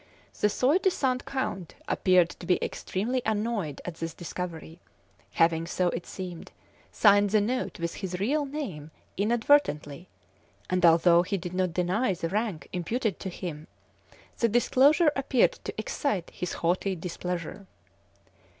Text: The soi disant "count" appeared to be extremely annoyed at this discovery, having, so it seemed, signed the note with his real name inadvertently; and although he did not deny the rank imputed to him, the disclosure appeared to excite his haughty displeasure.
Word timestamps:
The 0.39 0.49
soi 0.49 0.79
disant 0.79 1.25
"count" 1.27 1.75
appeared 1.87 2.31
to 2.31 2.47
be 2.47 2.57
extremely 2.59 3.21
annoyed 3.23 3.81
at 3.85 3.97
this 3.97 4.15
discovery, 4.15 4.79
having, 5.33 5.67
so 5.67 5.89
it 5.89 6.07
seemed, 6.07 6.51
signed 6.91 7.29
the 7.29 7.39
note 7.39 7.79
with 7.79 7.93
his 7.93 8.19
real 8.19 8.43
name 8.47 8.89
inadvertently; 9.15 10.07
and 10.71 10.83
although 10.83 11.21
he 11.21 11.37
did 11.37 11.53
not 11.53 11.73
deny 11.75 12.15
the 12.15 12.29
rank 12.29 12.67
imputed 12.73 13.19
to 13.19 13.29
him, 13.29 13.67
the 14.39 14.49
disclosure 14.49 15.11
appeared 15.15 15.51
to 15.65 15.73
excite 15.79 16.31
his 16.33 16.53
haughty 16.53 16.95
displeasure. 16.95 17.67